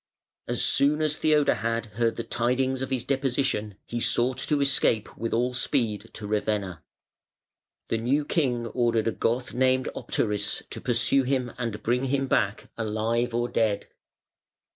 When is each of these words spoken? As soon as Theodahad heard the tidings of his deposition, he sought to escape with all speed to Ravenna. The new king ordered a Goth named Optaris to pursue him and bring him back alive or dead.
As 0.47 0.65
soon 0.65 0.99
as 1.03 1.17
Theodahad 1.17 1.85
heard 1.93 2.15
the 2.15 2.23
tidings 2.23 2.81
of 2.81 2.89
his 2.89 3.03
deposition, 3.03 3.75
he 3.85 3.99
sought 3.99 4.39
to 4.39 4.59
escape 4.59 5.15
with 5.15 5.31
all 5.31 5.53
speed 5.53 6.09
to 6.13 6.25
Ravenna. 6.25 6.81
The 7.89 7.99
new 7.99 8.25
king 8.25 8.65
ordered 8.65 9.07
a 9.07 9.11
Goth 9.11 9.53
named 9.53 9.89
Optaris 9.95 10.63
to 10.71 10.81
pursue 10.81 11.21
him 11.21 11.53
and 11.59 11.83
bring 11.83 12.05
him 12.05 12.25
back 12.25 12.71
alive 12.79 13.35
or 13.35 13.47
dead. 13.47 13.89